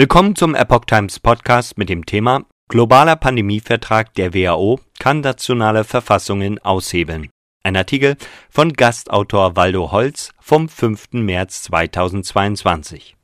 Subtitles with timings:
[0.00, 6.60] Willkommen zum Epoch Times Podcast mit dem Thema Globaler Pandemievertrag der WHO kann nationale Verfassungen
[6.60, 7.30] aushebeln.
[7.64, 8.14] Ein Artikel
[8.48, 11.14] von Gastautor Waldo Holz vom 5.
[11.14, 13.16] März 2022.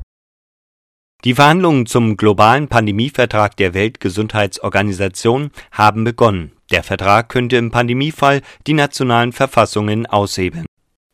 [1.23, 6.51] Die Verhandlungen zum globalen Pandemievertrag der Weltgesundheitsorganisation haben begonnen.
[6.73, 10.67] Der Vertrag könnte im Pandemiefall die nationalen Verfassungen aushebeln.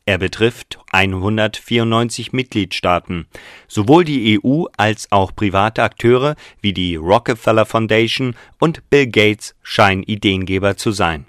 [0.05, 3.27] Er betrifft 194 Mitgliedstaaten.
[3.67, 10.03] Sowohl die EU als auch private Akteure wie die Rockefeller Foundation und Bill Gates scheinen
[10.03, 11.27] Ideengeber zu sein.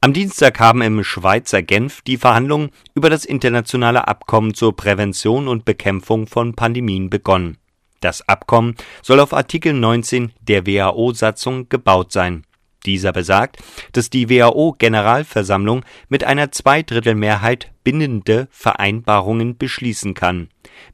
[0.00, 5.64] Am Dienstag haben im Schweizer Genf die Verhandlungen über das internationale Abkommen zur Prävention und
[5.64, 7.58] Bekämpfung von Pandemien begonnen.
[8.00, 12.44] Das Abkommen soll auf Artikel 19 der WHO-Satzung gebaut sein.
[12.86, 13.58] Dieser besagt,
[13.92, 20.48] dass die WHO-Generalversammlung mit einer Zweidrittelmehrheit bindende Vereinbarungen beschließen kann,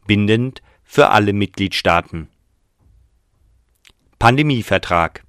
[0.06, 2.28] bindend für alle Mitgliedstaaten.
[4.18, 5.22] Pandemievertrag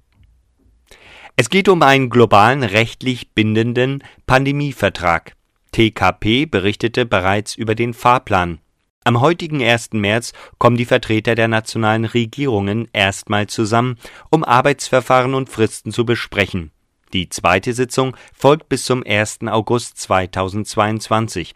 [1.34, 5.34] Es geht um einen globalen rechtlich bindenden Pandemievertrag.
[5.72, 8.60] TKP berichtete bereits über den Fahrplan.
[9.06, 9.90] Am heutigen 1.
[9.92, 13.98] März kommen die Vertreter der nationalen Regierungen erstmal zusammen,
[14.30, 16.72] um Arbeitsverfahren und Fristen zu besprechen.
[17.12, 19.42] Die zweite Sitzung folgt bis zum 1.
[19.46, 21.54] August 2022.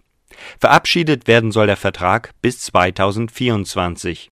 [0.60, 4.28] Verabschiedet werden soll der Vertrag bis 2024.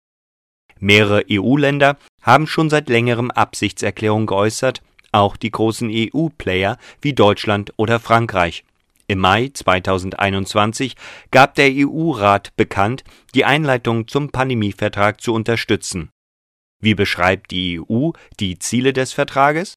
[0.78, 7.98] Mehrere EU-Länder haben schon seit längerem Absichtserklärungen geäußert, auch die großen EU-Player wie Deutschland oder
[7.98, 8.62] Frankreich.
[9.10, 10.94] Im Mai 2021
[11.30, 16.10] gab der EU-Rat bekannt, die Einleitung zum Pandemievertrag zu unterstützen.
[16.78, 19.74] Wie beschreibt die EU die Ziele des Vertrages?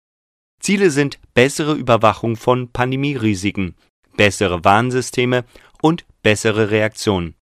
[0.59, 3.75] Ziele sind bessere Überwachung von Pandemierisiken,
[4.17, 5.45] bessere Warnsysteme
[5.81, 7.35] und bessere Reaktionen.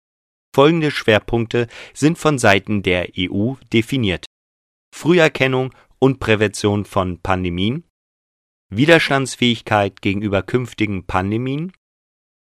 [0.54, 4.26] Folgende Schwerpunkte sind von Seiten der EU definiert.
[4.94, 7.86] Früherkennung und Prävention von Pandemien,
[8.70, 11.72] Widerstandsfähigkeit gegenüber künftigen Pandemien,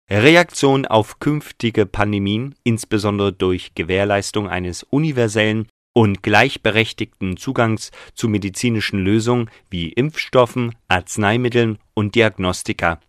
[0.10, 9.50] Reaktion auf künftige Pandemien, insbesondere durch Gewährleistung eines universellen und gleichberechtigten Zugangs zu medizinischen Lösungen
[9.70, 13.00] wie Impfstoffen, Arzneimitteln und Diagnostika.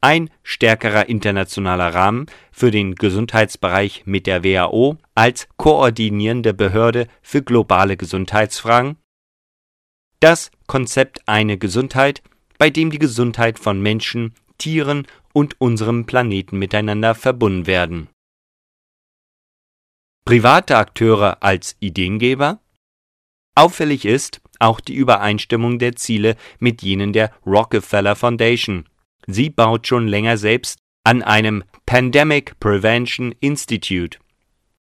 [0.00, 7.96] Ein stärkerer internationaler Rahmen für den Gesundheitsbereich mit der WHO als koordinierende Behörde für globale
[7.96, 8.98] Gesundheitsfragen
[10.20, 12.22] das Konzept eine Gesundheit,
[12.58, 18.08] bei dem die Gesundheit von Menschen, Tieren und unserem Planeten miteinander verbunden werden.
[20.24, 22.60] Private Akteure als Ideengeber
[23.54, 28.88] Auffällig ist auch die Übereinstimmung der Ziele mit jenen der Rockefeller Foundation.
[29.26, 34.18] Sie baut schon länger selbst an einem Pandemic Prevention Institute.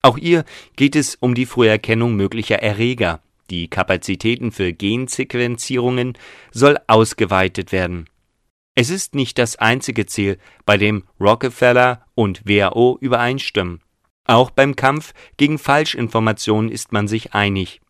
[0.03, 0.45] Auch ihr
[0.77, 3.21] geht es um die Früherkennung möglicher Erreger,
[3.51, 6.17] die Kapazitäten für Gensequenzierungen
[6.53, 8.09] soll ausgeweitet werden.
[8.75, 13.81] Es ist nicht das einzige Ziel, bei dem Rockefeller und WHO übereinstimmen.
[14.27, 17.81] Auch beim Kampf gegen Falschinformationen ist man sich einig.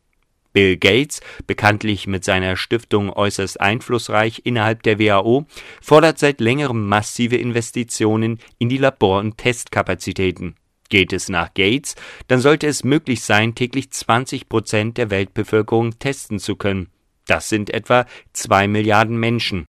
[0.53, 5.47] Bill Gates, bekanntlich mit seiner Stiftung äußerst einflussreich innerhalb der WHO,
[5.81, 10.56] fordert seit längerem massive Investitionen in die Labor- und Testkapazitäten.
[10.88, 11.94] Geht es nach Gates,
[12.28, 16.88] dann sollte es möglich sein, täglich 20 Prozent der Weltbevölkerung testen zu können.
[17.26, 18.04] Das sind etwa
[18.34, 19.64] zwei Milliarden Menschen.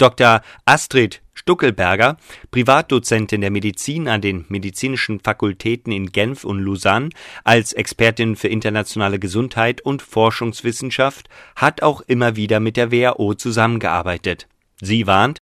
[0.00, 0.40] Dr.
[0.64, 2.16] Astrid Stuckelberger,
[2.50, 7.10] Privatdozentin der Medizin an den medizinischen Fakultäten in Genf und Lausanne,
[7.44, 14.48] als Expertin für internationale Gesundheit und Forschungswissenschaft, hat auch immer wieder mit der WHO zusammengearbeitet.
[14.80, 15.38] Sie warnt,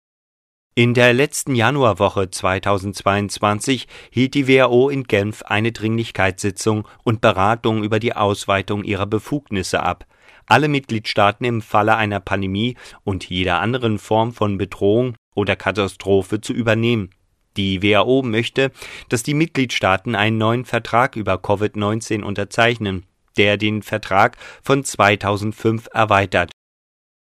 [0.74, 7.98] in der letzten Januarwoche 2022 hielt die WHO in Genf eine Dringlichkeitssitzung und Beratung über
[7.98, 10.06] die Ausweitung ihrer Befugnisse ab,
[10.48, 16.52] alle Mitgliedstaaten im Falle einer Pandemie und jeder anderen Form von Bedrohung oder Katastrophe zu
[16.52, 17.10] übernehmen.
[17.56, 18.70] Die WHO möchte,
[19.08, 26.50] dass die Mitgliedstaaten einen neuen Vertrag über Covid-19 unterzeichnen, der den Vertrag von 2005 erweitert.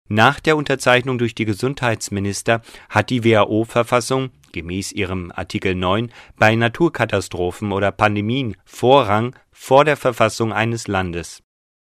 [0.09, 7.73] Nach der Unterzeichnung durch die Gesundheitsminister hat die WHO-Verfassung gemäß ihrem Artikel 9 bei Naturkatastrophen
[7.73, 11.43] oder Pandemien Vorrang vor der Verfassung eines Landes.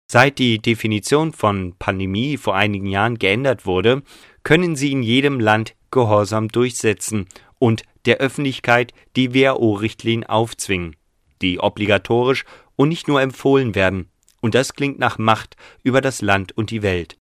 [0.10, 4.04] Seit die Definition von Pandemie vor einigen Jahren geändert wurde,
[4.44, 7.28] können sie in jedem Land Gehorsam durchsetzen
[7.60, 10.96] und der Öffentlichkeit die WHO-Richtlinien aufzwingen,
[11.42, 12.46] die obligatorisch
[12.78, 14.10] und nicht nur empfohlen werden,
[14.40, 17.18] und das klingt nach Macht über das Land und die Welt.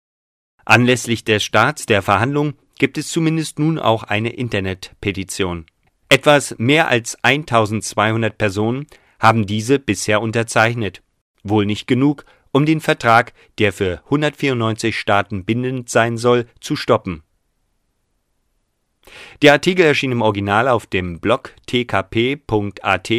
[0.67, 5.65] Anlässlich des Starts der Verhandlungen gibt es zumindest nun auch eine Internetpetition.
[6.11, 8.87] Etwas mehr als 1200 Personen
[9.19, 11.03] haben diese bisher unterzeichnet.
[11.47, 17.25] wohl nicht genug, um den Vertrag, der für 194 Staaten bindend sein soll, zu stoppen.
[19.43, 23.11] Der Artikel erschien im Original auf dem Blog tkp.at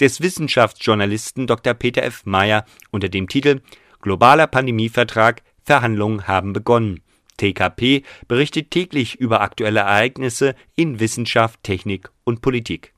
[0.00, 1.74] des Wissenschaftsjournalisten Dr.
[1.74, 2.22] Peter F.
[2.26, 3.62] Meyer unter dem Titel
[4.00, 7.00] Globaler Pandemievertrag Verhandlungen haben begonnen.
[7.36, 12.92] TKP berichtet täglich über aktuelle Ereignisse in Wissenschaft, Technik und Politik